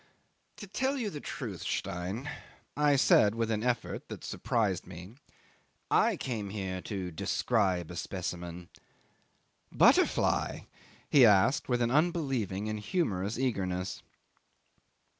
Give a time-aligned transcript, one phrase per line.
[0.57, 2.27] '"To tell you the truth, Stein,"
[2.75, 5.13] I said with an effort that surprised me,
[5.91, 8.69] "I came here to describe a specimen...."
[9.71, 10.61] '"Butterfly?"
[11.07, 14.01] he asked, with an unbelieving and humorous eagerness.